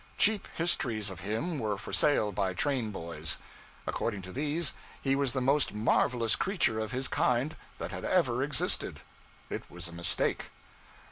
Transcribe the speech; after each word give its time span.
Cheap 0.17 0.47
histories 0.55 1.11
of 1.11 1.19
him 1.19 1.59
were 1.59 1.77
for 1.77 1.93
sale 1.93 2.31
by 2.31 2.55
train 2.55 2.89
boys. 2.89 3.37
According 3.85 4.23
to 4.23 4.31
these, 4.31 4.73
he 4.99 5.15
was 5.15 5.33
the 5.33 5.41
most 5.41 5.75
marvelous 5.75 6.35
creature 6.35 6.79
of 6.79 6.91
his 6.91 7.07
kind 7.07 7.55
that 7.77 7.91
had 7.91 8.03
ever 8.03 8.41
existed. 8.41 9.01
It 9.51 9.69
was 9.69 9.87
a 9.87 9.93
mistake. 9.93 10.49